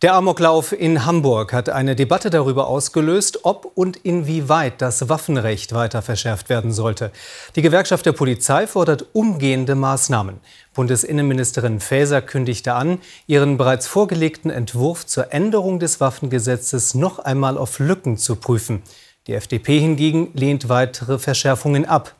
Der 0.00 0.14
Amoklauf 0.14 0.70
in 0.70 1.06
Hamburg 1.06 1.52
hat 1.52 1.68
eine 1.68 1.96
Debatte 1.96 2.30
darüber 2.30 2.68
ausgelöst, 2.68 3.40
ob 3.42 3.72
und 3.74 3.96
inwieweit 3.96 4.80
das 4.80 5.08
Waffenrecht 5.08 5.72
weiter 5.72 6.02
verschärft 6.02 6.48
werden 6.48 6.70
sollte. 6.70 7.10
Die 7.56 7.62
Gewerkschaft 7.62 8.06
der 8.06 8.12
Polizei 8.12 8.68
fordert 8.68 9.06
umgehende 9.12 9.74
Maßnahmen. 9.74 10.38
Bundesinnenministerin 10.72 11.80
Faeser 11.80 12.22
kündigte 12.22 12.74
an, 12.74 13.00
ihren 13.26 13.56
bereits 13.56 13.88
vorgelegten 13.88 14.52
Entwurf 14.52 15.04
zur 15.04 15.32
Änderung 15.32 15.80
des 15.80 16.00
Waffengesetzes 16.00 16.94
noch 16.94 17.18
einmal 17.18 17.58
auf 17.58 17.80
Lücken 17.80 18.18
zu 18.18 18.36
prüfen. 18.36 18.84
Die 19.26 19.34
FDP 19.34 19.80
hingegen 19.80 20.30
lehnt 20.32 20.68
weitere 20.68 21.18
Verschärfungen 21.18 21.86
ab. 21.86 22.14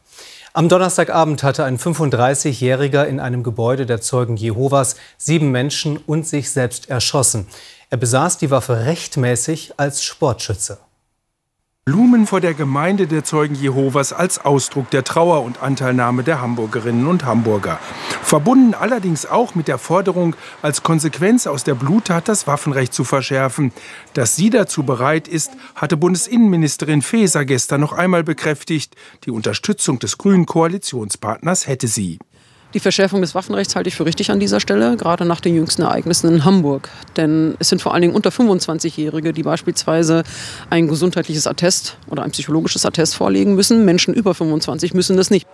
Am 0.55 0.69
Donnerstagabend 0.69 1.43
hatte 1.43 1.65
ein 1.65 1.79
35-Jähriger 1.79 3.05
in 3.05 3.21
einem 3.21 3.43
Gebäude 3.43 3.85
der 3.85 4.01
Zeugen 4.01 4.37
Jehovas 4.37 4.97
sieben 5.19 5.51
Menschen 5.51 5.99
und 5.99 6.27
sich 6.27 6.51
selbst 6.51 6.89
erschossen. 6.89 7.47
Er 7.91 7.99
besaß 7.99 8.39
die 8.39 8.51
Waffe 8.51 8.85
rechtmäßig 8.87 9.75
als 9.77 10.03
Sportschütze. 10.03 10.79
Blumen 11.89 12.27
vor 12.27 12.43
der 12.43 12.53
Gemeinde 12.53 13.07
der 13.07 13.25
Zeugen 13.25 13.55
Jehovas 13.55 14.13
als 14.13 14.45
Ausdruck 14.45 14.91
der 14.91 15.05
Trauer 15.05 15.43
und 15.43 15.63
Anteilnahme 15.63 16.23
der 16.23 16.43
Hamburgerinnen 16.43 17.07
und 17.07 17.25
Hamburger. 17.25 17.81
Verbunden 18.23 18.75
allerdings 18.75 19.25
auch 19.25 19.55
mit 19.55 19.69
der 19.69 19.79
Forderung, 19.79 20.37
als 20.61 20.83
Konsequenz 20.83 21.47
aus 21.47 21.65
der 21.65 21.75
Bluttat 21.75 22.29
das 22.29 22.47
Waffenrecht 22.47 22.93
zu 22.93 23.05
verschärfen. 23.05 23.73
Dass 24.13 24.37
sie 24.37 24.51
dazu 24.51 24.83
bereit 24.83 25.29
ist, 25.29 25.53
hatte 25.77 25.97
Bundesinnenministerin 25.97 27.01
Faeser 27.01 27.47
gestern 27.47 27.81
noch 27.81 27.95
einmal 27.95 28.23
bekräftigt. 28.23 28.95
Die 29.25 29.31
Unterstützung 29.31 29.99
des 29.99 30.19
grünen 30.19 30.45
Koalitionspartners 30.45 31.67
hätte 31.69 31.89
sie. 31.89 32.19
Die 32.75 32.81
Verschärfung 32.81 33.23
des 33.23 33.35
Waffenrechts 33.35 33.77
halte 33.77 33.89
ich 33.89 33.97
für 33.97 34.05
richtig 34.05 34.31
an 34.31 34.41
dieser 34.41 34.61
Stelle, 34.61 34.99
gerade 34.99 35.25
nach 35.25 35.41
den 35.41 35.55
jüngsten 35.55 35.83
Ereignissen 35.83 36.29
in 36.29 36.45
Hamburg. 36.45 36.91
Denn 37.17 37.57
es 37.59 37.71
sind 37.71 37.81
vor 37.81 37.95
allen 37.95 38.03
Dingen 38.03 38.15
unter 38.15 38.29
25-Jährige, 38.29 39.33
die 39.33 39.43
beispielsweise 39.43 40.23
ein 40.69 40.87
gesundheitliches 40.87 41.47
Attest 41.47 41.97
oder 42.09 42.25
ein 42.25 42.31
psychologisches 42.31 42.85
Attest 42.85 43.15
vorlegen 43.15 43.55
müssen. 43.55 43.87
Menschen 43.87 44.13
über 44.13 44.35
25 44.35 44.93
müssen 44.93 45.17
das 45.17 45.31
nicht. 45.31 45.47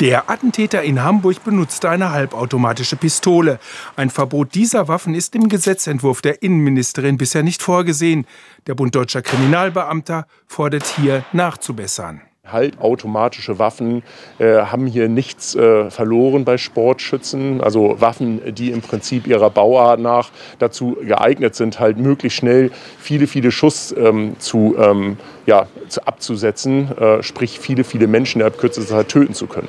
Der 0.00 0.28
Attentäter 0.28 0.82
in 0.82 1.04
Hamburg 1.04 1.44
benutzte 1.44 1.88
eine 1.88 2.10
halbautomatische 2.10 2.96
Pistole. 2.96 3.60
Ein 3.94 4.10
Verbot 4.10 4.54
dieser 4.54 4.88
Waffen 4.88 5.14
ist 5.14 5.36
im 5.36 5.48
Gesetzentwurf 5.48 6.20
der 6.20 6.42
Innenministerin 6.42 7.16
bisher 7.16 7.44
nicht 7.44 7.62
vorgesehen. 7.62 8.26
Der 8.66 8.74
Bund 8.74 8.92
deutscher 8.94 9.22
Kriminalbeamter 9.22 10.26
fordert 10.48 10.84
hier 10.84 11.24
nachzubessern. 11.32 12.22
Halbautomatische 12.50 13.58
Waffen 13.58 14.02
äh, 14.38 14.58
haben 14.58 14.86
hier 14.86 15.08
nichts 15.08 15.54
äh, 15.54 15.90
verloren 15.90 16.44
bei 16.44 16.58
Sportschützen. 16.58 17.60
Also 17.60 18.00
Waffen, 18.00 18.54
die 18.54 18.70
im 18.70 18.80
Prinzip 18.80 19.26
ihrer 19.26 19.50
Bauart 19.50 20.00
nach 20.00 20.30
dazu 20.58 20.96
geeignet 21.00 21.54
sind, 21.54 21.80
halt 21.80 21.98
möglichst 21.98 22.38
schnell 22.38 22.70
viele, 22.98 23.26
viele 23.26 23.50
Schuss 23.50 23.94
ähm, 23.96 24.36
zu, 24.38 24.76
ähm, 24.78 25.16
ja, 25.46 25.66
zu 25.88 26.06
abzusetzen, 26.06 26.96
äh, 26.96 27.22
sprich 27.22 27.58
viele, 27.58 27.84
viele 27.84 28.06
Menschen 28.06 28.40
innerhalb 28.40 28.58
kürzester 28.58 28.96
Zeit 28.96 29.08
töten 29.08 29.34
zu 29.34 29.46
können. 29.46 29.68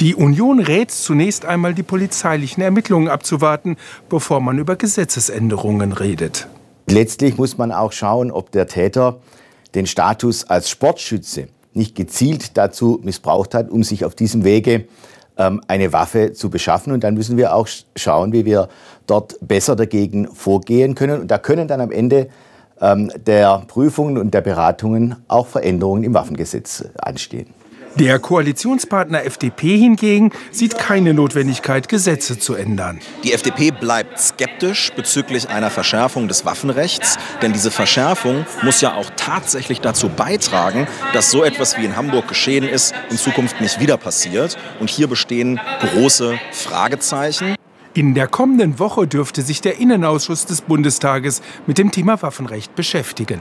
Die 0.00 0.16
Union 0.16 0.58
rät 0.58 0.90
zunächst 0.90 1.44
einmal, 1.44 1.72
die 1.72 1.84
polizeilichen 1.84 2.62
Ermittlungen 2.62 3.08
abzuwarten, 3.08 3.76
bevor 4.08 4.40
man 4.40 4.58
über 4.58 4.74
Gesetzesänderungen 4.74 5.92
redet. 5.92 6.48
Letztlich 6.88 7.36
muss 7.36 7.58
man 7.58 7.70
auch 7.70 7.92
schauen, 7.92 8.32
ob 8.32 8.50
der 8.50 8.66
Täter 8.66 9.20
den 9.74 9.86
Status 9.86 10.44
als 10.44 10.68
Sportschütze 10.68 11.48
nicht 11.74 11.94
gezielt 11.94 12.56
dazu 12.56 13.00
missbraucht 13.02 13.54
hat, 13.54 13.70
um 13.70 13.82
sich 13.82 14.04
auf 14.04 14.14
diesem 14.14 14.44
Wege 14.44 14.86
ähm, 15.36 15.60
eine 15.68 15.92
Waffe 15.92 16.32
zu 16.32 16.50
beschaffen. 16.50 16.92
Und 16.92 17.04
dann 17.04 17.14
müssen 17.14 17.36
wir 17.36 17.54
auch 17.54 17.68
schauen, 17.96 18.32
wie 18.32 18.44
wir 18.44 18.68
dort 19.06 19.36
besser 19.40 19.76
dagegen 19.76 20.28
vorgehen 20.28 20.94
können. 20.94 21.20
Und 21.20 21.30
da 21.30 21.38
können 21.38 21.68
dann 21.68 21.80
am 21.80 21.90
Ende 21.90 22.28
ähm, 22.80 23.10
der 23.26 23.64
Prüfungen 23.66 24.18
und 24.18 24.32
der 24.32 24.40
Beratungen 24.40 25.16
auch 25.28 25.46
Veränderungen 25.46 26.04
im 26.04 26.14
Waffengesetz 26.14 26.84
anstehen. 26.96 27.46
Der 27.96 28.18
Koalitionspartner 28.18 29.24
FDP 29.24 29.76
hingegen 29.78 30.32
sieht 30.50 30.76
keine 30.76 31.14
Notwendigkeit, 31.14 31.88
Gesetze 31.88 32.36
zu 32.36 32.54
ändern. 32.54 32.98
Die 33.22 33.32
FDP 33.32 33.70
bleibt 33.70 34.18
skeptisch 34.18 34.43
bezüglich 34.96 35.48
einer 35.48 35.70
Verschärfung 35.70 36.28
des 36.28 36.44
Waffenrechts, 36.44 37.18
denn 37.42 37.52
diese 37.52 37.70
Verschärfung 37.70 38.46
muss 38.62 38.80
ja 38.80 38.94
auch 38.94 39.10
tatsächlich 39.16 39.80
dazu 39.80 40.08
beitragen, 40.08 40.86
dass 41.12 41.30
so 41.30 41.44
etwas 41.44 41.76
wie 41.76 41.84
in 41.84 41.96
Hamburg 41.96 42.28
geschehen 42.28 42.64
ist, 42.64 42.94
in 43.10 43.16
Zukunft 43.16 43.60
nicht 43.60 43.80
wieder 43.80 43.96
passiert. 43.96 44.56
Und 44.80 44.90
hier 44.90 45.08
bestehen 45.08 45.60
große 45.80 46.38
Fragezeichen. 46.52 47.56
In 47.94 48.14
der 48.14 48.26
kommenden 48.26 48.78
Woche 48.78 49.06
dürfte 49.06 49.42
sich 49.42 49.60
der 49.60 49.78
Innenausschuss 49.78 50.46
des 50.46 50.62
Bundestages 50.62 51.42
mit 51.66 51.78
dem 51.78 51.90
Thema 51.90 52.20
Waffenrecht 52.22 52.74
beschäftigen. 52.74 53.40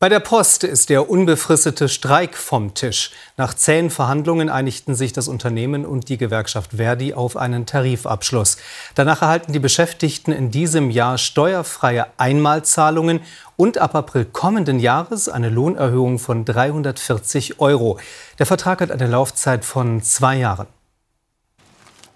Bei 0.00 0.08
der 0.08 0.20
Post 0.20 0.62
ist 0.62 0.90
der 0.90 1.10
unbefristete 1.10 1.88
Streik 1.88 2.36
vom 2.36 2.72
Tisch. 2.72 3.10
Nach 3.36 3.52
zähen 3.52 3.90
Verhandlungen 3.90 4.48
einigten 4.48 4.94
sich 4.94 5.12
das 5.12 5.26
Unternehmen 5.26 5.84
und 5.84 6.08
die 6.08 6.18
Gewerkschaft 6.18 6.74
Verdi 6.76 7.14
auf 7.14 7.36
einen 7.36 7.66
Tarifabschluss. 7.66 8.58
Danach 8.94 9.22
erhalten 9.22 9.52
die 9.52 9.58
Beschäftigten 9.58 10.30
in 10.30 10.52
diesem 10.52 10.90
Jahr 10.90 11.18
steuerfreie 11.18 12.06
Einmalzahlungen 12.16 13.22
und 13.56 13.78
ab 13.78 13.96
April 13.96 14.24
kommenden 14.24 14.78
Jahres 14.78 15.28
eine 15.28 15.48
Lohnerhöhung 15.48 16.20
von 16.20 16.44
340 16.44 17.58
Euro. 17.58 17.98
Der 18.38 18.46
Vertrag 18.46 18.80
hat 18.80 18.92
eine 18.92 19.08
Laufzeit 19.08 19.64
von 19.64 20.00
zwei 20.00 20.36
Jahren. 20.36 20.68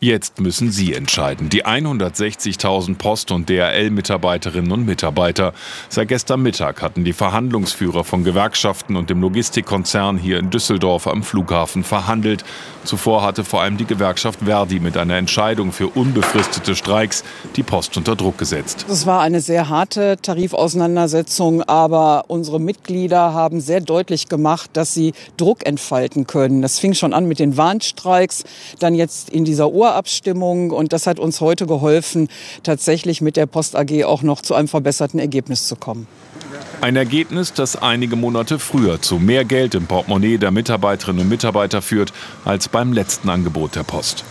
Jetzt 0.05 0.41
müssen 0.41 0.73
Sie 0.73 0.95
entscheiden. 0.95 1.49
Die 1.49 1.65
160.000 1.65 2.97
Post- 2.97 3.31
und 3.31 3.49
DRL-Mitarbeiterinnen 3.49 4.73
und 4.73 4.85
Mitarbeiter. 4.85 5.55
Seit 5.89 6.09
gestern 6.09 6.43
Mittag 6.43 6.83
hatten 6.83 7.05
die 7.05 7.13
Verhandlungsführer 7.13 8.03
von 8.03 8.25
Gewerkschaften 8.25 8.97
und 8.97 9.11
dem 9.11 9.21
Logistikkonzern 9.21 10.19
hier 10.19 10.41
in 10.41 10.51
Düsseldorf 10.51 11.07
am 11.07 11.23
Flughafen 11.23 11.85
verhandelt. 11.85 12.45
Zuvor 12.83 13.23
hatte 13.23 13.45
vor 13.45 13.63
allem 13.63 13.77
die 13.77 13.85
Gewerkschaft 13.85 14.41
Verdi 14.45 14.81
mit 14.81 14.97
einer 14.97 15.15
Entscheidung 15.15 15.71
für 15.71 15.87
unbefristete 15.87 16.75
Streiks 16.75 17.23
die 17.55 17.63
Post 17.63 17.97
unter 17.97 18.17
Druck 18.17 18.39
gesetzt. 18.39 18.87
Es 18.91 19.07
war 19.07 19.21
eine 19.21 19.41
sehr 19.41 19.69
harte 19.69 20.17
Tarifauseinandersetzung, 20.21 21.63
aber 21.63 22.25
unsere 22.27 22.59
Mitglieder 22.59 23.35
haben 23.35 23.61
sehr 23.61 23.81
deutlich 23.81 24.29
gemacht, 24.29 24.71
dass 24.73 24.95
sie 24.95 25.13
Druck 25.37 25.65
entfalten 25.65 26.27
können. 26.27 26.61
Das 26.61 26.81
fing 26.81 26.95
schon 26.95 27.13
an 27.13 27.27
mit 27.27 27.39
den 27.39 27.57
Warnstreiks, 27.57 28.43
dann 28.81 28.97
jetzt 28.97 29.31
in 29.31 29.45
dieser 29.45 29.71
Ohr 29.71 29.92
Vorabstimmung 29.93 30.71
und 30.71 30.95
das 30.95 31.07
hat 31.07 31.19
uns 31.19 31.43
heute 31.43 31.67
geholfen, 31.67 32.29
tatsächlich 32.63 33.21
mit 33.21 33.37
der 33.37 33.45
Post 33.45 33.77
AG 33.77 34.05
auch 34.05 34.23
noch 34.23 34.41
zu 34.41 34.55
einem 34.55 34.69
verbesserten 34.69 35.21
Ergebnis 35.21 35.69
zu 35.69 35.77
kommen. 35.77 36.07
Ein 36.81 36.97
Ergebnis, 36.97 37.53
das 37.53 37.77
einige 37.77 38.17
Monate 38.17 38.59
früher 38.59 39.03
zu 39.03 39.19
mehr 39.19 39.45
Geld 39.45 39.75
im 39.75 39.87
Portemonnaie 39.87 40.39
der 40.39 40.51
Mitarbeiterinnen 40.51 41.23
und 41.23 41.29
Mitarbeiter 41.29 41.83
führt 41.83 42.13
als 42.47 42.69
beim 42.69 42.95
letzten 42.95 43.29
Angebot 43.29 43.77
der 43.77 43.83
Post. 43.83 44.25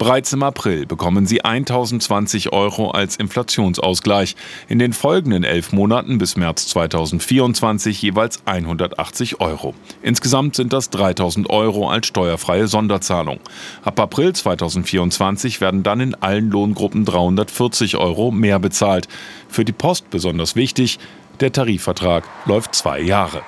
Bereits 0.00 0.32
im 0.32 0.42
April 0.42 0.86
bekommen 0.86 1.26
sie 1.26 1.44
1020 1.44 2.54
Euro 2.54 2.90
als 2.90 3.16
Inflationsausgleich. 3.16 4.34
In 4.66 4.78
den 4.78 4.94
folgenden 4.94 5.44
elf 5.44 5.72
Monaten 5.72 6.16
bis 6.16 6.38
März 6.38 6.68
2024 6.68 8.00
jeweils 8.00 8.40
180 8.46 9.42
Euro. 9.42 9.74
Insgesamt 10.00 10.56
sind 10.56 10.72
das 10.72 10.88
3000 10.88 11.50
Euro 11.50 11.90
als 11.90 12.06
steuerfreie 12.06 12.66
Sonderzahlung. 12.66 13.40
Ab 13.82 14.00
April 14.00 14.32
2024 14.32 15.60
werden 15.60 15.82
dann 15.82 16.00
in 16.00 16.14
allen 16.14 16.48
Lohngruppen 16.48 17.04
340 17.04 17.98
Euro 17.98 18.30
mehr 18.30 18.58
bezahlt. 18.58 19.06
Für 19.50 19.66
die 19.66 19.72
Post 19.72 20.08
besonders 20.08 20.56
wichtig, 20.56 20.98
der 21.40 21.52
Tarifvertrag 21.52 22.24
läuft 22.46 22.74
zwei 22.74 23.02
Jahre. 23.02 23.42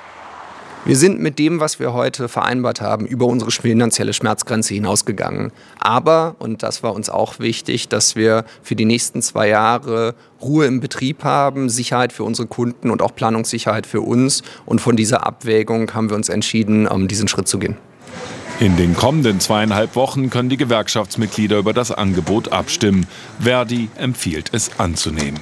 Wir 0.84 0.96
sind 0.96 1.20
mit 1.20 1.38
dem, 1.38 1.60
was 1.60 1.78
wir 1.78 1.92
heute 1.92 2.28
vereinbart 2.28 2.80
haben, 2.80 3.06
über 3.06 3.26
unsere 3.26 3.52
finanzielle 3.52 4.12
Schmerzgrenze 4.12 4.74
hinausgegangen. 4.74 5.52
Aber, 5.78 6.34
und 6.40 6.64
das 6.64 6.82
war 6.82 6.92
uns 6.92 7.08
auch 7.08 7.38
wichtig, 7.38 7.88
dass 7.88 8.16
wir 8.16 8.44
für 8.64 8.74
die 8.74 8.84
nächsten 8.84 9.22
zwei 9.22 9.48
Jahre 9.48 10.16
Ruhe 10.40 10.66
im 10.66 10.80
Betrieb 10.80 11.22
haben, 11.22 11.68
Sicherheit 11.68 12.12
für 12.12 12.24
unsere 12.24 12.48
Kunden 12.48 12.90
und 12.90 13.00
auch 13.00 13.14
Planungssicherheit 13.14 13.86
für 13.86 14.00
uns. 14.00 14.42
Und 14.66 14.80
von 14.80 14.96
dieser 14.96 15.24
Abwägung 15.24 15.94
haben 15.94 16.10
wir 16.10 16.16
uns 16.16 16.28
entschieden, 16.28 16.88
um 16.88 17.06
diesen 17.06 17.28
Schritt 17.28 17.46
zu 17.46 17.60
gehen. 17.60 17.76
In 18.58 18.76
den 18.76 18.96
kommenden 18.96 19.38
zweieinhalb 19.38 19.94
Wochen 19.94 20.30
können 20.30 20.48
die 20.48 20.56
Gewerkschaftsmitglieder 20.56 21.58
über 21.58 21.72
das 21.72 21.92
Angebot 21.92 22.50
abstimmen. 22.50 23.06
Verdi 23.38 23.88
empfiehlt 23.96 24.50
es 24.52 24.80
anzunehmen. 24.80 25.38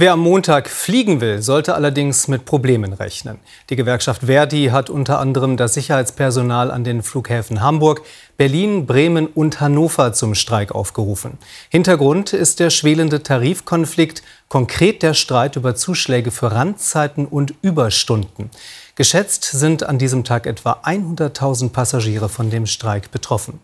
Wer 0.00 0.12
am 0.12 0.20
Montag 0.20 0.70
fliegen 0.70 1.20
will, 1.20 1.42
sollte 1.42 1.74
allerdings 1.74 2.28
mit 2.28 2.44
Problemen 2.44 2.92
rechnen. 2.92 3.40
Die 3.68 3.74
Gewerkschaft 3.74 4.22
Verdi 4.26 4.66
hat 4.66 4.90
unter 4.90 5.18
anderem 5.18 5.56
das 5.56 5.74
Sicherheitspersonal 5.74 6.70
an 6.70 6.84
den 6.84 7.02
Flughäfen 7.02 7.62
Hamburg, 7.62 8.02
Berlin, 8.36 8.86
Bremen 8.86 9.26
und 9.26 9.60
Hannover 9.60 10.12
zum 10.12 10.36
Streik 10.36 10.70
aufgerufen. 10.70 11.36
Hintergrund 11.68 12.32
ist 12.32 12.60
der 12.60 12.70
schwelende 12.70 13.24
Tarifkonflikt, 13.24 14.22
konkret 14.46 15.02
der 15.02 15.14
Streit 15.14 15.56
über 15.56 15.74
Zuschläge 15.74 16.30
für 16.30 16.52
Randzeiten 16.52 17.26
und 17.26 17.54
Überstunden. 17.62 18.50
Geschätzt 18.94 19.42
sind 19.42 19.82
an 19.82 19.98
diesem 19.98 20.22
Tag 20.22 20.46
etwa 20.46 20.80
100.000 20.84 21.70
Passagiere 21.70 22.28
von 22.28 22.50
dem 22.50 22.66
Streik 22.66 23.10
betroffen. 23.10 23.58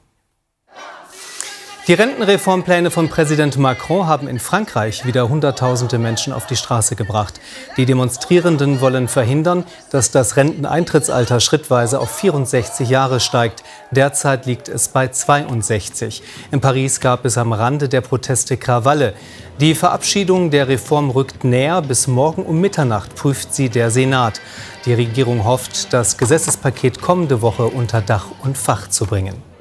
Die 1.86 1.92
Rentenreformpläne 1.92 2.90
von 2.90 3.10
Präsident 3.10 3.58
Macron 3.58 4.06
haben 4.06 4.26
in 4.26 4.38
Frankreich 4.38 5.04
wieder 5.04 5.28
Hunderttausende 5.28 5.98
Menschen 5.98 6.32
auf 6.32 6.46
die 6.46 6.56
Straße 6.56 6.96
gebracht. 6.96 7.38
Die 7.76 7.84
Demonstrierenden 7.84 8.80
wollen 8.80 9.06
verhindern, 9.06 9.64
dass 9.90 10.10
das 10.10 10.36
Renteneintrittsalter 10.36 11.40
schrittweise 11.40 12.00
auf 12.00 12.10
64 12.10 12.88
Jahre 12.88 13.20
steigt. 13.20 13.64
Derzeit 13.90 14.46
liegt 14.46 14.70
es 14.70 14.88
bei 14.88 15.08
62. 15.08 16.22
In 16.52 16.62
Paris 16.62 17.00
gab 17.00 17.26
es 17.26 17.36
am 17.36 17.52
Rande 17.52 17.90
der 17.90 18.00
Proteste 18.00 18.56
Krawalle. 18.56 19.12
Die 19.60 19.74
Verabschiedung 19.74 20.50
der 20.50 20.68
Reform 20.68 21.10
rückt 21.10 21.44
näher. 21.44 21.82
Bis 21.82 22.06
morgen 22.06 22.44
um 22.44 22.62
Mitternacht 22.62 23.14
prüft 23.14 23.52
sie 23.52 23.68
der 23.68 23.90
Senat. 23.90 24.40
Die 24.86 24.94
Regierung 24.94 25.44
hofft, 25.44 25.92
das 25.92 26.16
Gesetzespaket 26.16 27.02
kommende 27.02 27.42
Woche 27.42 27.64
unter 27.66 28.00
Dach 28.00 28.28
und 28.42 28.56
Fach 28.56 28.88
zu 28.88 29.04
bringen. 29.04 29.53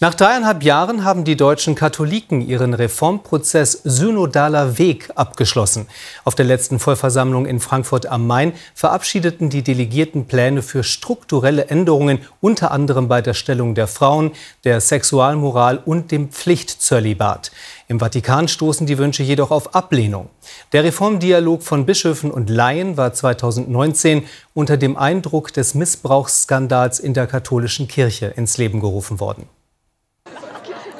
Nach 0.00 0.14
dreieinhalb 0.14 0.62
Jahren 0.62 1.02
haben 1.02 1.24
die 1.24 1.34
deutschen 1.34 1.74
Katholiken 1.74 2.40
ihren 2.40 2.72
Reformprozess 2.72 3.80
Synodaler 3.82 4.78
Weg 4.78 5.10
abgeschlossen. 5.16 5.88
Auf 6.22 6.36
der 6.36 6.44
letzten 6.44 6.78
Vollversammlung 6.78 7.46
in 7.46 7.58
Frankfurt 7.58 8.06
am 8.06 8.24
Main 8.24 8.52
verabschiedeten 8.76 9.50
die 9.50 9.62
Delegierten 9.62 10.26
Pläne 10.26 10.62
für 10.62 10.84
strukturelle 10.84 11.66
Änderungen, 11.66 12.20
unter 12.40 12.70
anderem 12.70 13.08
bei 13.08 13.22
der 13.22 13.34
Stellung 13.34 13.74
der 13.74 13.88
Frauen, 13.88 14.30
der 14.62 14.80
Sexualmoral 14.80 15.82
und 15.84 16.12
dem 16.12 16.30
Pflichtzölibat. 16.30 17.50
Im 17.88 17.98
Vatikan 17.98 18.46
stoßen 18.46 18.86
die 18.86 18.98
Wünsche 18.98 19.24
jedoch 19.24 19.50
auf 19.50 19.74
Ablehnung. 19.74 20.28
Der 20.72 20.84
Reformdialog 20.84 21.64
von 21.64 21.86
Bischöfen 21.86 22.30
und 22.30 22.50
Laien 22.50 22.96
war 22.96 23.14
2019 23.14 24.26
unter 24.54 24.76
dem 24.76 24.96
Eindruck 24.96 25.52
des 25.52 25.74
Missbrauchsskandals 25.74 27.00
in 27.00 27.14
der 27.14 27.26
katholischen 27.26 27.88
Kirche 27.88 28.26
ins 28.26 28.58
Leben 28.58 28.78
gerufen 28.78 29.18
worden. 29.18 29.48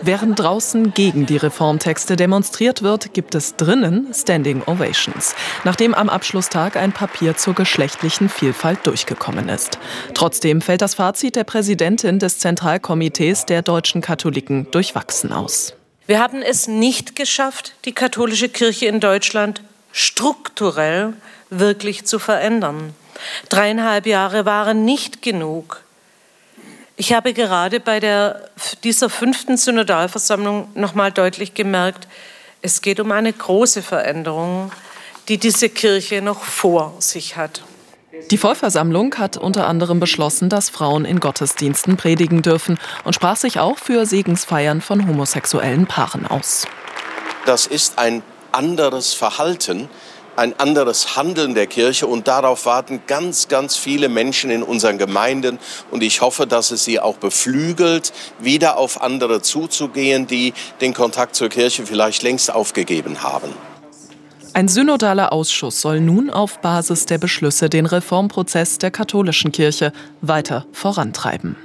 Während 0.01 0.39
draußen 0.39 0.95
gegen 0.95 1.27
die 1.27 1.37
Reformtexte 1.37 2.15
demonstriert 2.15 2.83
wird, 2.83 3.13
gibt 3.15 3.35
es 3.35 3.57
drinnen 3.57 4.07
Standing 4.15 4.63
Ovations, 4.67 5.35
nachdem 5.65 5.93
am 5.93 6.09
Abschlusstag 6.09 6.77
ein 6.77 6.93
Papier 6.93 7.37
zur 7.37 7.55
geschlechtlichen 7.55 8.29
Vielfalt 8.29 8.87
durchgekommen 8.87 9.49
ist. 9.49 9.79
Trotzdem 10.15 10.61
fällt 10.61 10.83
das 10.83 10.95
Fazit 10.95 11.35
der 11.35 11.45
Präsidentin 11.45 12.21
des 12.21 12.39
Zentralkomitees 12.39 13.47
der 13.47 13.63
deutschen 13.63 14.01
Katholiken 14.01 14.71
durchwachsen 14.71 15.33
aus. 15.33 15.75
Wir 16.07 16.21
haben 16.21 16.43
es 16.43 16.69
nicht 16.69 17.17
geschafft, 17.17 17.75
die 17.85 17.93
katholische 17.93 18.49
Kirche 18.49 18.87
in 18.87 19.01
Deutschland 19.01 19.63
strukturell 19.93 21.15
wirklich 21.51 22.07
zu 22.07 22.19
verändern. 22.19 22.95
Dreieinhalb 23.49 24.07
Jahre 24.07 24.45
waren 24.45 24.85
nicht 24.85 25.23
genug. 25.23 25.83
Ich 27.01 27.13
habe 27.13 27.33
gerade 27.33 27.79
bei 27.79 28.01
der, 28.01 28.51
dieser 28.83 29.09
fünften 29.09 29.57
Synodalversammlung 29.57 30.69
nochmal 30.75 31.13
deutlich 31.13 31.55
gemerkt, 31.55 32.09
es 32.61 32.81
geht 32.81 32.99
um 32.99 33.13
eine 33.13 33.33
große 33.33 33.83
Veränderung, 33.83 34.73
die 35.29 35.39
diese 35.39 35.69
Kirche 35.69 36.23
noch 36.23 36.43
vor 36.43 36.97
sich 36.99 37.37
hat. 37.37 37.63
Die 38.33 38.37
Vollversammlung 38.37 39.15
hat 39.15 39.37
unter 39.37 39.69
anderem 39.69 40.01
beschlossen, 40.01 40.49
dass 40.49 40.71
Frauen 40.71 41.05
in 41.05 41.21
Gottesdiensten 41.21 41.97
predigen 41.97 42.43
dürfen 42.43 42.81
und 43.05 43.15
sprach 43.15 43.37
sich 43.37 43.61
auch 43.61 43.79
für 43.79 44.05
Segensfeiern 44.05 44.81
von 44.81 45.07
homosexuellen 45.07 45.87
Paaren 45.87 46.27
aus. 46.27 46.67
Das 47.47 47.69
ist 47.69 47.97
ein 48.01 48.25
anderes 48.51 49.15
Verhalten, 49.15 49.89
ein 50.39 50.59
anderes 50.59 51.17
Handeln 51.17 51.55
der 51.55 51.67
Kirche 51.67 52.07
und 52.07 52.29
darauf 52.29 52.65
warten 52.65 53.03
ganz, 53.07 53.49
ganz 53.49 53.77
viele 53.77 54.09
Menschen 54.09 54.51
in 54.51 54.63
unseren 54.63 54.97
Gemeinden 54.97 55.59
und 55.91 56.03
ich 56.03 56.21
hoffe, 56.21 56.47
dass 56.47 56.71
es 56.71 56.85
sie 56.85 57.01
auch 57.01 57.17
beflügelt, 57.17 58.13
wieder 58.39 58.79
auf 58.79 59.03
andere 59.03 59.43
zuzugehen, 59.43 60.29
die 60.29 60.55
den 60.81 60.95
Kontakt 60.95 61.35
zur 61.35 61.49
Kirche 61.49 61.85
vielleicht 61.85 62.23
längst 62.23 62.55
aufgegeben 62.55 63.23
haben. 63.23 63.53
Ein 64.55 64.69
synodaler 64.69 65.33
Ausschuss 65.33 65.81
soll 65.81 66.01
nun 66.01 66.31
auf 66.31 66.61
Basis 66.61 67.07
der 67.07 67.19
Beschlüsse 67.19 67.69
den 67.69 67.87
Reformprozess 67.87 68.79
der 68.79 68.91
katholischen 68.91 69.53
Kirche 69.53 69.93
weiter 70.21 70.67
vorantreiben. 70.73 71.57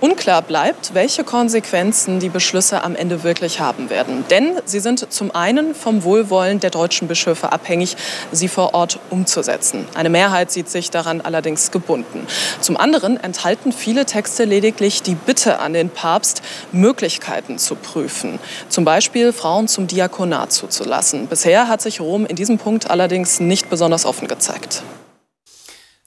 Unklar 0.00 0.42
bleibt, 0.42 0.94
welche 0.94 1.24
Konsequenzen 1.24 2.20
die 2.20 2.28
Beschlüsse 2.28 2.84
am 2.84 2.94
Ende 2.94 3.22
wirklich 3.22 3.60
haben 3.60 3.88
werden. 3.88 4.24
Denn 4.30 4.52
sie 4.64 4.80
sind 4.80 5.12
zum 5.12 5.34
einen 5.34 5.74
vom 5.74 6.04
Wohlwollen 6.04 6.60
der 6.60 6.70
deutschen 6.70 7.08
Bischöfe 7.08 7.52
abhängig, 7.52 7.96
sie 8.30 8.48
vor 8.48 8.74
Ort 8.74 8.98
umzusetzen. 9.10 9.86
Eine 9.94 10.10
Mehrheit 10.10 10.50
sieht 10.50 10.68
sich 10.68 10.90
daran 10.90 11.20
allerdings 11.20 11.70
gebunden. 11.70 12.26
Zum 12.60 12.76
anderen 12.76 13.16
enthalten 13.16 13.72
viele 13.72 14.04
Texte 14.04 14.44
lediglich 14.44 15.02
die 15.02 15.14
Bitte 15.14 15.60
an 15.60 15.72
den 15.72 15.88
Papst, 15.88 16.42
Möglichkeiten 16.72 17.58
zu 17.58 17.74
prüfen. 17.74 18.38
Zum 18.68 18.84
Beispiel 18.84 19.32
Frauen 19.32 19.66
zum 19.66 19.86
Diakonat 19.86 20.52
zuzulassen. 20.52 21.26
Bisher 21.26 21.68
hat 21.68 21.80
sich 21.80 22.00
Rom 22.00 22.26
in 22.26 22.36
diesem 22.36 22.58
Punkt 22.58 22.90
allerdings 22.90 23.40
nicht 23.40 23.70
besonders 23.70 24.04
offen 24.04 24.28
gezeigt. 24.28 24.82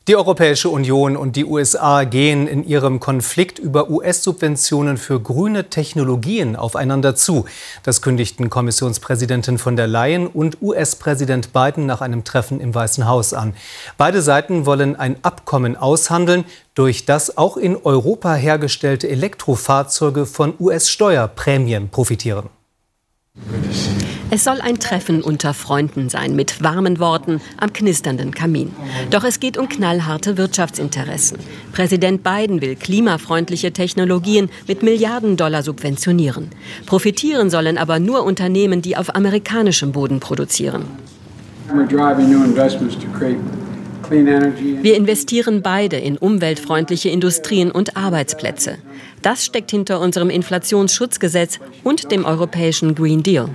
Die 0.09 0.15
Europäische 0.15 0.69
Union 0.69 1.15
und 1.15 1.35
die 1.35 1.45
USA 1.45 2.03
gehen 2.03 2.47
in 2.47 2.65
ihrem 2.65 2.99
Konflikt 2.99 3.59
über 3.59 3.91
US-Subventionen 3.91 4.97
für 4.97 5.19
grüne 5.19 5.69
Technologien 5.69 6.55
aufeinander 6.55 7.13
zu. 7.13 7.45
Das 7.83 8.01
kündigten 8.01 8.49
Kommissionspräsidentin 8.49 9.59
von 9.59 9.75
der 9.75 9.85
Leyen 9.85 10.25
und 10.25 10.63
US-Präsident 10.63 11.53
Biden 11.53 11.85
nach 11.85 12.01
einem 12.01 12.23
Treffen 12.23 12.59
im 12.59 12.73
Weißen 12.73 13.07
Haus 13.07 13.35
an. 13.35 13.53
Beide 13.99 14.23
Seiten 14.23 14.65
wollen 14.65 14.95
ein 14.95 15.17
Abkommen 15.21 15.75
aushandeln, 15.77 16.43
durch 16.73 17.05
das 17.05 17.37
auch 17.37 17.55
in 17.55 17.77
Europa 17.77 18.33
hergestellte 18.33 19.07
Elektrofahrzeuge 19.07 20.25
von 20.25 20.55
US-Steuerprämien 20.59 21.89
profitieren. 21.89 22.49
Es 24.31 24.43
soll 24.43 24.61
ein 24.61 24.79
Treffen 24.79 25.23
unter 25.23 25.55
Freunden 25.55 26.07
sein, 26.09 26.35
mit 26.35 26.61
warmen 26.61 26.99
Worten 26.99 27.41
am 27.57 27.73
knisternden 27.73 28.31
Kamin. 28.31 28.71
Doch 29.09 29.23
es 29.23 29.39
geht 29.39 29.57
um 29.57 29.67
knallharte 29.67 30.37
Wirtschaftsinteressen. 30.37 31.39
Präsident 31.71 32.23
Biden 32.23 32.61
will 32.61 32.75
klimafreundliche 32.75 33.73
Technologien 33.73 34.49
mit 34.67 34.83
Milliarden 34.83 35.35
Dollar 35.35 35.63
subventionieren. 35.63 36.49
Profitieren 36.85 37.49
sollen 37.49 37.79
aber 37.79 37.99
nur 37.99 38.23
Unternehmen, 38.23 38.83
die 38.83 38.97
auf 38.97 39.15
amerikanischem 39.15 39.91
Boden 39.91 40.19
produzieren. 40.19 40.85
Wir 44.81 44.95
investieren 44.95 45.61
beide 45.61 45.97
in 45.97 46.17
umweltfreundliche 46.17 47.09
Industrien 47.09 47.71
und 47.71 47.95
Arbeitsplätze. 47.95 48.77
Das 49.21 49.45
steckt 49.45 49.71
hinter 49.71 49.99
unserem 49.99 50.29
Inflationsschutzgesetz 50.29 51.59
und 51.83 52.11
dem 52.11 52.25
europäischen 52.25 52.95
Green 52.95 53.21
Deal. 53.21 53.49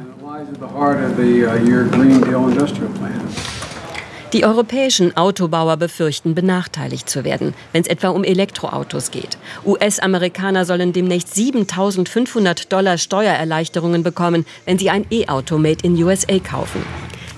Die 4.35 4.45
europäischen 4.45 5.17
Autobauer 5.17 5.77
befürchten, 5.77 6.35
benachteiligt 6.35 7.09
zu 7.09 7.23
werden, 7.25 7.55
wenn 7.73 7.83
es 7.83 7.89
etwa 7.89 8.09
um 8.09 8.25
Elektroautos 8.25 9.13
geht. 9.13 9.39
US-Amerikaner 9.65 10.65
sollen 10.65 10.93
demnächst 10.93 11.35
7500 11.35 12.73
Dollar 12.73 12.99
Steuererleichterungen 12.99 14.03
bekommen, 14.03 14.45
wenn 14.65 14.79
sie 14.79 14.91
ein 14.91 15.07
E-Auto 15.11 15.57
made 15.57 15.85
in 15.85 15.95
USA 16.03 16.39
kaufen. 16.41 16.83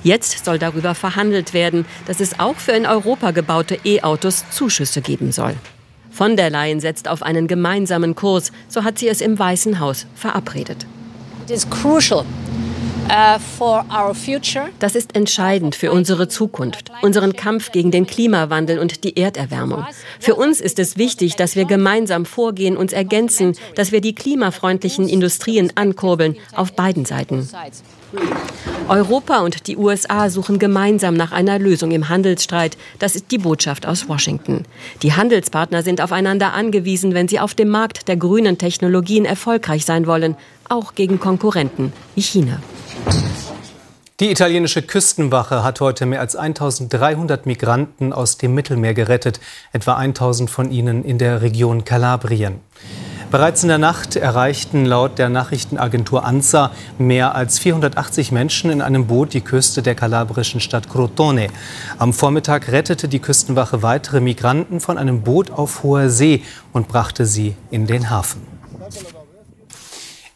Jetzt 0.03 0.45
soll 0.45 0.59
darüber 0.59 0.95
verhandelt 0.95 1.53
werden, 1.53 1.85
dass 2.07 2.21
es 2.21 2.41
auch 2.41 2.57
für 2.57 2.73
in 2.73 2.87
Europa 2.87 3.33
gebaute 3.33 3.79
E-Autos 3.85 4.45
Zuschüsse 4.51 5.03
geben 5.03 5.33
soll. 5.33 5.55
Von 6.17 6.35
der 6.35 6.49
Leyen 6.49 6.81
setzt 6.81 7.09
auf 7.09 7.23
einen 7.23 7.47
gemeinsamen 7.47 8.15
Kurs, 8.15 8.51
so 8.69 8.85
hat 8.85 8.99
sie 8.99 9.07
es 9.07 9.21
im 9.21 9.39
Weißen 9.39 9.81
Haus 9.81 10.07
verabredet. 10.15 10.87
Uh, 13.11 13.83
das 14.79 14.95
ist 14.95 15.15
entscheidend 15.15 15.75
für 15.75 15.93
unsere 15.93 16.27
Zukunft, 16.29 16.91
unseren 17.03 17.35
Kampf 17.35 17.71
gegen 17.71 17.91
den 17.91 18.07
Klimawandel 18.07 18.79
und 18.79 19.05
die 19.05 19.19
Erderwärmung. 19.19 19.85
Für 20.19 20.37
uns 20.37 20.63
ist 20.63 20.79
es 20.79 20.97
wichtig, 20.97 21.37
dass 21.37 21.55
wir 21.55 21.67
gemeinsam 21.67 22.25
vorgehen, 22.25 22.79
uns 22.79 22.95
ergänzen, 22.95 23.53
dass 23.75 23.93
wir 23.93 24.01
die 24.01 24.15
klimafreundlichen 24.15 25.11
Industrien 25.11 25.71
ankurbeln, 25.75 26.37
auf 26.55 26.73
beiden 26.73 27.05
Seiten. 27.05 27.47
Europa 28.89 29.41
und 29.41 29.67
die 29.67 29.77
USA 29.77 30.31
suchen 30.31 30.59
gemeinsam 30.61 31.15
nach 31.15 31.33
einer 31.33 31.59
Lösung 31.59 31.91
im 31.91 32.09
Handelsstreit. 32.09 32.77
Das 33.01 33.17
ist 33.17 33.33
die 33.33 33.39
Botschaft 33.39 33.85
aus 33.85 34.09
Washington. 34.09 34.65
Die 35.03 35.13
Handelspartner 35.13 35.83
sind 35.83 36.01
aufeinander 36.01 36.53
angewiesen, 36.53 37.13
wenn 37.13 37.27
sie 37.27 37.41
auf 37.41 37.55
dem 37.55 37.69
Markt 37.69 38.07
der 38.07 38.17
grünen 38.17 38.59
Technologien 38.59 39.25
erfolgreich 39.25 39.85
sein 39.85 40.07
wollen, 40.07 40.37
auch 40.69 40.95
gegen 40.95 41.19
Konkurrenten 41.19 41.93
wie 42.15 42.23
China. 42.23 42.61
Die 44.21 44.31
italienische 44.31 44.81
Küstenwache 44.83 45.63
hat 45.63 45.81
heute 45.81 46.07
mehr 46.07 46.21
als 46.21 46.37
1300 46.37 47.45
Migranten 47.45 48.13
aus 48.13 48.39
dem 48.39 48.55
Mittelmeer 48.55 48.95
gerettet, 48.95 49.41
etwa 49.73 49.97
1000 49.97 50.49
von 50.49 50.71
ihnen 50.71 51.05
in 51.05 51.19
der 51.19 51.43
Region 51.43 51.85
Kalabrien. 51.85 52.61
Bereits 53.31 53.65
in 53.65 53.69
der 53.69 53.79
Nacht 53.79 54.15
erreichten 54.15 54.85
laut 54.85 55.19
der 55.19 55.29
Nachrichtenagentur 55.29 56.25
ANSA 56.25 56.71
mehr 56.99 57.35
als 57.35 57.59
480 57.59 58.31
Menschen 58.31 58.71
in 58.71 58.81
einem 58.81 59.09
Boot 59.09 59.35
die 59.35 59.41
Küste 59.41 59.83
der 59.83 59.97
kalabrischen 59.97 60.61
Stadt 60.61 60.89
Crotone. 60.89 61.49
Am 61.99 62.13
Vormittag 62.13 62.71
rettete 62.71 63.09
die 63.09 63.19
Küstenwache 63.19 63.83
weitere 63.83 64.21
Migranten 64.21 64.79
von 64.81 64.97
einem 64.97 65.23
Boot 65.23 65.51
auf 65.51 65.83
hoher 65.83 66.09
See 66.09 66.45
und 66.73 66.87
brachte 66.87 67.27
sie 67.27 67.57
in 67.71 67.87
den 67.87 68.11
Hafen. 68.11 68.43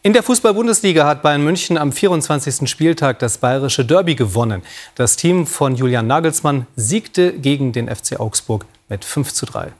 In 0.03 0.13
der 0.13 0.23
Fußball-Bundesliga 0.23 1.05
hat 1.05 1.21
Bayern 1.21 1.43
München 1.43 1.77
am 1.77 1.91
24. 1.91 2.69
Spieltag 2.69 3.19
das 3.19 3.37
bayerische 3.37 3.85
Derby 3.85 4.15
gewonnen. 4.15 4.63
Das 4.95 5.15
Team 5.15 5.47
von 5.47 5.75
Julian 5.75 6.07
Nagelsmann 6.07 6.67
siegte 6.75 7.31
gegen 7.33 7.71
den 7.71 7.87
FC 7.87 8.19
Augsburg 8.19 8.65
mit 8.89 9.05
5 9.05 9.31
zu 9.31 9.45
3. 9.45 9.71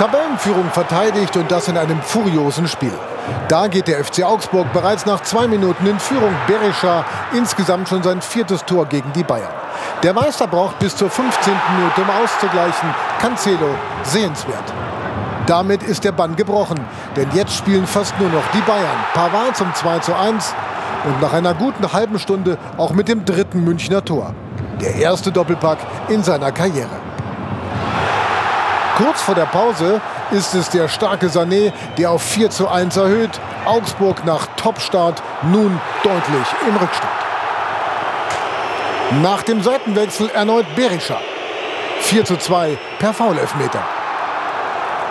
Tabellenführung 0.00 0.70
verteidigt 0.70 1.36
und 1.36 1.50
das 1.50 1.68
in 1.68 1.76
einem 1.76 2.00
furiosen 2.00 2.66
Spiel. 2.66 2.94
Da 3.48 3.66
geht 3.66 3.86
der 3.86 4.02
FC 4.02 4.24
Augsburg 4.24 4.72
bereits 4.72 5.04
nach 5.04 5.20
zwei 5.20 5.46
Minuten 5.46 5.84
in 5.84 5.98
Führung. 5.98 6.34
Berischer 6.46 7.04
insgesamt 7.34 7.86
schon 7.86 8.02
sein 8.02 8.22
viertes 8.22 8.64
Tor 8.64 8.86
gegen 8.86 9.12
die 9.12 9.24
Bayern. 9.24 9.52
Der 10.02 10.14
Meister 10.14 10.46
braucht 10.46 10.78
bis 10.78 10.96
zur 10.96 11.10
15. 11.10 11.52
Minute, 11.76 12.00
um 12.00 12.08
auszugleichen. 12.08 12.94
Cancelo 13.20 13.74
sehenswert. 14.02 14.72
Damit 15.46 15.82
ist 15.82 16.02
der 16.02 16.12
Bann 16.12 16.34
gebrochen, 16.34 16.80
denn 17.14 17.28
jetzt 17.34 17.54
spielen 17.54 17.86
fast 17.86 18.18
nur 18.18 18.30
noch 18.30 18.50
die 18.54 18.62
Bayern. 18.62 19.04
Pavard 19.12 19.54
zum 19.54 19.74
2 19.74 19.98
zu 19.98 20.16
1 20.16 20.54
und 21.04 21.20
nach 21.20 21.34
einer 21.34 21.52
guten 21.52 21.92
halben 21.92 22.18
Stunde 22.18 22.56
auch 22.78 22.92
mit 22.92 23.06
dem 23.08 23.26
dritten 23.26 23.62
Münchner 23.64 24.02
Tor. 24.02 24.32
Der 24.80 24.94
erste 24.94 25.30
Doppelpack 25.30 25.76
in 26.08 26.22
seiner 26.22 26.52
Karriere. 26.52 26.99
Kurz 29.02 29.22
vor 29.22 29.34
der 29.34 29.46
Pause 29.46 29.98
ist 30.30 30.54
es 30.54 30.68
der 30.68 30.86
starke 30.86 31.28
Sané, 31.28 31.72
der 31.96 32.10
auf 32.10 32.22
4 32.22 32.50
zu 32.50 32.68
1 32.68 32.98
erhöht. 32.98 33.30
Augsburg 33.64 34.26
nach 34.26 34.46
Topstart 34.56 35.22
nun 35.42 35.80
deutlich 36.02 36.46
im 36.68 36.76
Rückstand. 36.76 37.12
Nach 39.22 39.42
dem 39.42 39.62
Seitenwechsel 39.62 40.28
erneut 40.28 40.66
Berischer. 40.76 41.18
4 42.00 42.26
zu 42.26 42.36
2 42.36 42.78
per 42.98 43.14
Foulelfmeter. 43.14 43.82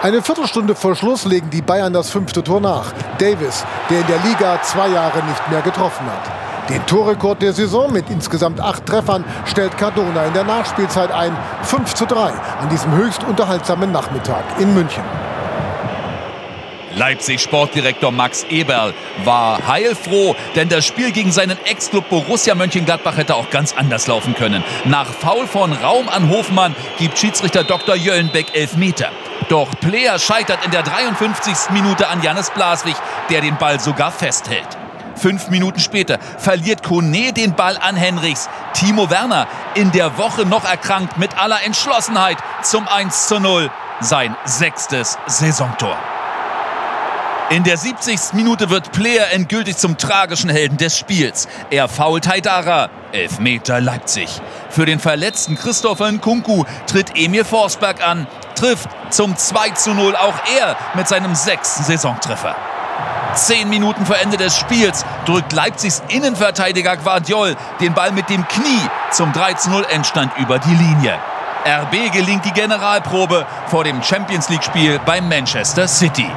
Eine 0.04 0.22
Viertelstunde 0.22 0.76
vor 0.76 0.96
Schluss 0.96 1.26
legen 1.26 1.50
die 1.50 1.64
Bayern 1.64 1.92
das 1.92 2.12
fünfte 2.12 2.44
Tor 2.44 2.62
nach. 2.62 2.94
Davis, 3.18 3.66
der 3.90 4.02
in 4.02 4.08
der 4.08 4.20
Liga 4.20 4.62
zwei 4.62 4.90
Jahre 4.90 5.24
nicht 5.24 5.50
mehr 5.50 5.62
getroffen 5.62 6.06
hat. 6.06 6.39
Den 6.70 6.86
Torrekord 6.86 7.42
der 7.42 7.54
Saison 7.54 7.92
mit 7.92 8.10
insgesamt 8.10 8.62
acht 8.62 8.86
Treffern 8.86 9.26
stellt 9.46 9.76
Cardona 9.78 10.26
in 10.26 10.34
der 10.34 10.44
Nachspielzeit 10.44 11.12
ein. 11.12 11.36
5 11.64 11.94
zu 11.96 12.06
3 12.06 12.32
an 12.62 12.70
diesem 12.70 12.92
höchst 12.92 13.24
unterhaltsamen 13.24 13.92
Nachmittag 13.92 14.44
in 14.60 14.74
München. 14.76 15.04
Leipzig-Sportdirektor 16.96 18.12
Max 18.12 18.46
Eberl 18.50 18.94
war 19.24 19.68
heilfroh, 19.68 20.36
denn 20.56 20.70
das 20.70 20.86
Spiel 20.86 21.12
gegen 21.12 21.32
seinen 21.32 21.58
Ex-Club 21.66 22.10
Borussia 22.10 22.56
Mönchengladbach 22.56 23.18
hätte 23.18 23.36
auch 23.36 23.50
ganz 23.50 23.74
anders 23.76 24.08
laufen 24.08 24.36
können. 24.36 24.64
Nach 24.86 25.08
Foul 25.08 25.48
von 25.48 25.74
Raum 25.74 26.10
an 26.10 26.30
Hofmann 26.30 26.76
gibt 26.98 27.18
Schiedsrichter 27.18 27.64
Dr. 27.64 27.96
Jöllenbeck 27.96 28.56
Elfmeter. 28.56 29.10
Doch 29.50 29.70
Player 29.80 30.20
scheitert 30.20 30.66
in 30.66 30.72
der 30.72 30.84
53. 30.84 31.72
Minute 31.72 32.08
an 32.10 32.22
Janis 32.22 32.52
Blaswig, 32.52 32.96
der 33.30 33.42
den 33.42 33.58
Ball 33.58 33.80
sogar 33.80 34.12
festhält. 34.12 34.79
Fünf 35.20 35.50
Minuten 35.50 35.80
später 35.80 36.18
verliert 36.38 36.84
Kone 36.84 37.34
den 37.34 37.54
Ball 37.54 37.78
an 37.78 37.96
Henrichs. 37.96 38.50
Timo 38.74 39.10
Werner, 39.10 39.48
in 39.76 39.92
der 39.92 40.18
Woche 40.18 40.46
noch 40.46 40.64
erkrankt, 40.64 41.18
mit 41.18 41.38
aller 41.38 41.64
Entschlossenheit 41.64 42.38
zum 42.64 42.88
1 42.88 43.28
zu 43.28 43.40
0. 43.40 43.70
Sein 44.00 44.36
sechstes 44.46 45.18
Saisontor. 45.28 45.98
In 47.50 47.64
der 47.64 47.78
70. 47.78 48.34
Minute 48.34 48.70
wird 48.70 48.92
Player 48.92 49.32
endgültig 49.32 49.76
zum 49.78 49.98
tragischen 49.98 50.50
Helden 50.50 50.78
des 50.78 50.96
Spiels. 50.96 51.48
Er 51.72 51.88
fault 51.88 52.28
Haidara. 52.28 52.90
Elfmeter 53.12 53.82
Leipzig. 53.82 54.40
Für 54.70 54.86
den 54.86 55.00
verletzten 55.00 55.58
Christopher 55.58 56.12
Nkunku 56.12 56.64
tritt 56.86 57.12
Emil 57.16 57.44
Forsberg 57.44 58.06
an 58.06 58.28
trifft 58.60 58.90
zum 59.10 59.38
2 59.38 59.70
zu 59.72 59.94
0 59.94 60.16
auch 60.16 60.36
er 60.60 60.76
mit 60.94 61.08
seinem 61.08 61.34
sechsten 61.34 61.84
Saisontreffer. 61.84 62.56
Zehn 63.36 63.70
Minuten 63.70 64.06
vor 64.06 64.18
Ende 64.18 64.38
des 64.38 64.58
Spiels 64.58 65.06
drückt 65.26 65.54
Leipzigs 65.54 66.02
Innenverteidiger 66.08 66.98
Guardiol 66.98 67.56
den 67.80 67.94
Ball 67.94 68.12
mit 68.12 68.30
dem 68.30 68.48
Knie 68.48 68.90
zum 69.12 69.32
3 69.34 69.54
zu 69.54 69.70
0 69.70 69.86
Endstand 69.90 70.32
über 70.38 70.60
die 70.60 70.76
Linie. 70.76 71.18
RB 71.66 72.12
gelingt 72.12 72.46
die 72.46 72.52
Generalprobe 72.52 73.46
vor 73.68 73.84
dem 73.84 74.02
Champions 74.02 74.50
League-Spiel 74.50 75.00
bei 75.06 75.22
Manchester 75.22 75.88
City. 75.88 76.30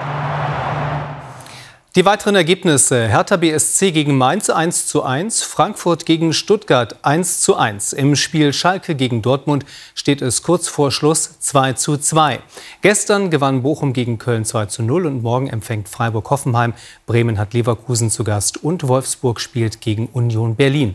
Die 1.95 2.07
weiteren 2.07 2.37
Ergebnisse. 2.37 3.07
Hertha 3.07 3.37
BSC 3.37 3.93
gegen 3.93 4.17
Mainz 4.17 4.49
1 4.49 4.87
zu 4.87 5.03
1, 5.03 5.43
Frankfurt 5.43 6.07
gegen 6.07 6.33
Stuttgart 6.33 6.97
1 7.03 7.43
zu 7.43 7.55
1. 7.55 7.93
Im 7.93 8.17
Spiel 8.17 8.55
Schalke 8.55 8.95
gegen 8.95 9.21
Dortmund 9.21 9.67
steht 9.95 10.23
es 10.23 10.43
kurz 10.43 10.69
vor 10.69 10.91
Schluss 10.91 11.39
2 11.41 11.75
zu 11.75 11.99
2. 11.99 12.41
Gestern 12.81 13.29
gewann 13.29 13.63
Bochum 13.63 13.93
gegen 13.93 14.17
Köln 14.17 14.47
2 14.47 14.65
zu 14.67 14.83
0 14.83 15.05
und 15.05 15.23
morgen 15.23 15.49
empfängt 15.49 15.87
Freiburg 15.87 16.31
Hoffenheim. 16.31 16.73
Bremen 17.05 17.39
hat 17.39 17.53
Leverkusen 17.53 18.09
zu 18.09 18.25
Gast 18.25 18.65
und 18.65 18.89
Wolfsburg 18.89 19.39
spielt 19.39 19.83
gegen 19.83 20.07
Union 20.15 20.57
Berlin. 20.57 20.95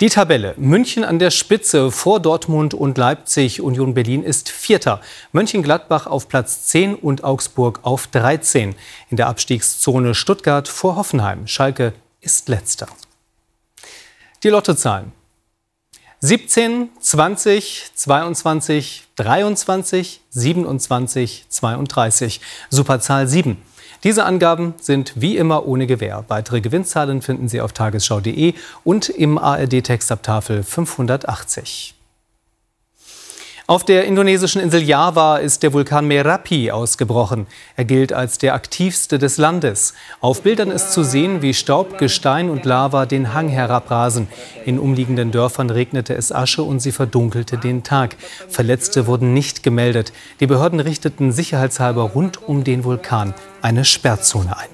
Die 0.00 0.08
Tabelle. 0.08 0.54
München 0.56 1.04
an 1.04 1.20
der 1.20 1.30
Spitze 1.30 1.92
vor 1.92 2.18
Dortmund 2.18 2.74
und 2.74 2.98
Leipzig. 2.98 3.60
Union 3.60 3.94
Berlin 3.94 4.24
ist 4.24 4.48
Vierter. 4.48 5.02
Mönchengladbach 5.30 6.08
auf 6.08 6.26
Platz 6.26 6.64
10 6.64 6.96
und 6.96 7.22
Augsburg 7.22 7.78
auf 7.84 8.08
13. 8.08 8.74
In 9.08 9.16
der 9.16 9.28
Abstiegszone 9.28 10.16
Stuttgart 10.16 10.31
Stuttgart 10.32 10.66
vor 10.66 10.96
Hoffenheim. 10.96 11.46
Schalke 11.46 11.92
ist 12.22 12.48
letzter. 12.48 12.86
Die 14.42 14.48
Lottozahlen. 14.48 15.12
17, 16.20 16.88
20, 16.98 17.90
22, 17.94 19.08
23, 19.16 20.22
27, 20.30 21.44
32. 21.50 22.40
Superzahl 22.70 23.28
7. 23.28 23.58
Diese 24.04 24.24
Angaben 24.24 24.72
sind 24.80 25.12
wie 25.16 25.36
immer 25.36 25.66
ohne 25.66 25.86
Gewähr. 25.86 26.24
Weitere 26.28 26.62
Gewinnzahlen 26.62 27.20
finden 27.20 27.48
Sie 27.48 27.60
auf 27.60 27.74
tagesschau.de 27.74 28.54
und 28.84 29.10
im 29.10 29.36
ARD-Textabtafel 29.36 30.62
580. 30.62 31.94
Auf 33.72 33.84
der 33.84 34.04
indonesischen 34.04 34.60
Insel 34.60 34.82
Java 34.82 35.38
ist 35.38 35.62
der 35.62 35.72
Vulkan 35.72 36.06
Merapi 36.06 36.70
ausgebrochen. 36.70 37.46
Er 37.74 37.86
gilt 37.86 38.12
als 38.12 38.36
der 38.36 38.52
aktivste 38.52 39.18
des 39.18 39.38
Landes. 39.38 39.94
Auf 40.20 40.42
Bildern 40.42 40.70
ist 40.70 40.92
zu 40.92 41.02
sehen, 41.02 41.40
wie 41.40 41.54
Staub, 41.54 41.96
Gestein 41.96 42.50
und 42.50 42.66
Lava 42.66 43.06
den 43.06 43.32
Hang 43.32 43.48
herabrasen. 43.48 44.28
In 44.66 44.78
umliegenden 44.78 45.30
Dörfern 45.30 45.70
regnete 45.70 46.12
es 46.12 46.32
Asche 46.32 46.62
und 46.62 46.80
sie 46.80 46.92
verdunkelte 46.92 47.56
den 47.56 47.82
Tag. 47.82 48.16
Verletzte 48.46 49.06
wurden 49.06 49.32
nicht 49.32 49.62
gemeldet. 49.62 50.12
Die 50.40 50.46
Behörden 50.46 50.78
richteten 50.78 51.32
sicherheitshalber 51.32 52.02
rund 52.02 52.46
um 52.46 52.64
den 52.64 52.84
Vulkan 52.84 53.32
eine 53.62 53.86
Sperrzone 53.86 54.54
ein. 54.54 54.68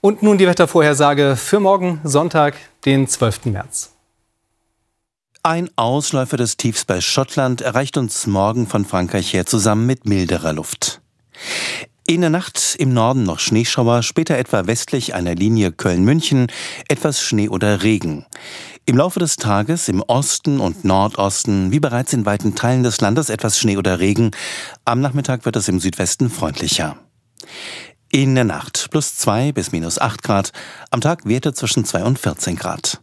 Und 0.00 0.22
nun 0.22 0.38
die 0.38 0.46
Wettervorhersage 0.46 1.36
für 1.36 1.60
morgen 1.60 2.00
Sonntag, 2.04 2.54
den 2.86 3.06
12. 3.06 3.44
März. 3.44 3.95
Ein 5.46 5.70
Ausläufer 5.76 6.36
des 6.36 6.56
Tiefs 6.56 6.84
bei 6.84 7.00
Schottland 7.00 7.60
erreicht 7.60 7.96
uns 7.98 8.26
morgen 8.26 8.66
von 8.66 8.84
Frankreich 8.84 9.32
her 9.32 9.46
zusammen 9.46 9.86
mit 9.86 10.04
milderer 10.04 10.52
Luft. 10.52 11.00
In 12.04 12.22
der 12.22 12.30
Nacht 12.30 12.74
im 12.80 12.92
Norden 12.92 13.22
noch 13.22 13.38
Schneeschauer, 13.38 14.02
später 14.02 14.36
etwa 14.38 14.66
westlich 14.66 15.14
einer 15.14 15.36
Linie 15.36 15.70
Köln-München 15.70 16.48
etwas 16.88 17.22
Schnee 17.22 17.48
oder 17.48 17.84
Regen. 17.84 18.26
Im 18.86 18.96
Laufe 18.96 19.20
des 19.20 19.36
Tages 19.36 19.88
im 19.88 20.02
Osten 20.02 20.58
und 20.58 20.84
Nordosten, 20.84 21.70
wie 21.70 21.78
bereits 21.78 22.12
in 22.12 22.26
weiten 22.26 22.56
Teilen 22.56 22.82
des 22.82 23.00
Landes, 23.00 23.30
etwas 23.30 23.56
Schnee 23.56 23.76
oder 23.76 24.00
Regen. 24.00 24.32
Am 24.84 25.00
Nachmittag 25.00 25.44
wird 25.44 25.54
es 25.54 25.68
im 25.68 25.78
Südwesten 25.78 26.28
freundlicher. 26.28 26.96
In 28.10 28.34
der 28.34 28.42
Nacht 28.42 28.88
plus 28.90 29.14
2 29.14 29.52
bis 29.52 29.70
minus 29.70 30.00
8 30.00 30.24
Grad, 30.24 30.50
am 30.90 31.00
Tag 31.00 31.24
Werte 31.24 31.54
zwischen 31.54 31.84
2 31.84 32.02
und 32.02 32.18
14 32.18 32.56
Grad. 32.56 33.00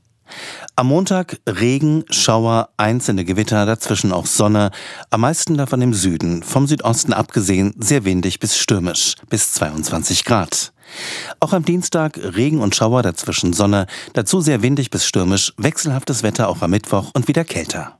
Am 0.76 0.88
Montag 0.88 1.40
Regen, 1.48 2.04
Schauer, 2.10 2.70
einzelne 2.78 3.26
Gewitter, 3.26 3.66
dazwischen 3.66 4.12
auch 4.12 4.26
Sonne, 4.26 4.72
am 5.10 5.22
meisten 5.22 5.56
davon 5.56 5.82
im 5.82 5.94
Süden, 5.94 6.44
vom 6.44 6.68
Südosten 6.68 7.14
abgesehen 7.14 7.76
sehr 7.78 8.06
windig 8.06 8.40
bis 8.40 8.58
stürmisch, 8.58 9.16
bis 9.30 9.52
22 9.54 10.26
Grad. 10.26 10.74
Auch 11.40 11.54
am 11.54 11.66
Dienstag 11.66 12.18
Regen 12.18 12.60
und 12.60 12.76
Schauer, 12.76 13.04
dazwischen 13.04 13.54
Sonne, 13.54 13.88
dazu 14.14 14.42
sehr 14.42 14.62
windig 14.62 14.90
bis 14.90 15.06
stürmisch, 15.06 15.54
wechselhaftes 15.58 16.24
Wetter 16.24 16.50
auch 16.50 16.62
am 16.62 16.72
Mittwoch 16.72 17.12
und 17.14 17.28
wieder 17.28 17.44
kälter. 17.44 18.00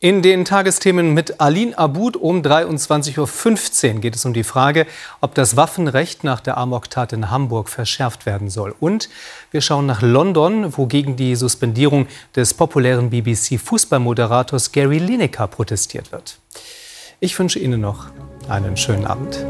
In 0.00 0.22
den 0.22 0.44
Tagesthemen 0.44 1.12
mit 1.12 1.40
Aline 1.40 1.76
Abud 1.76 2.16
um 2.16 2.40
23.15 2.40 3.94
Uhr 3.94 4.00
geht 4.00 4.14
es 4.14 4.24
um 4.24 4.32
die 4.32 4.44
Frage, 4.44 4.86
ob 5.20 5.34
das 5.34 5.56
Waffenrecht 5.56 6.22
nach 6.22 6.38
der 6.38 6.56
Amok-Tat 6.56 7.12
in 7.12 7.32
Hamburg 7.32 7.68
verschärft 7.68 8.24
werden 8.24 8.48
soll. 8.48 8.76
Und 8.78 9.08
wir 9.50 9.60
schauen 9.60 9.86
nach 9.86 10.00
London, 10.00 10.76
wo 10.76 10.86
gegen 10.86 11.16
die 11.16 11.34
Suspendierung 11.34 12.06
des 12.36 12.54
populären 12.54 13.10
BBC-Fußballmoderators 13.10 14.70
Gary 14.70 14.98
Lineker 14.98 15.48
protestiert 15.48 16.12
wird. 16.12 16.38
Ich 17.18 17.36
wünsche 17.36 17.58
Ihnen 17.58 17.80
noch 17.80 18.06
einen 18.48 18.76
schönen 18.76 19.04
Abend. 19.04 19.44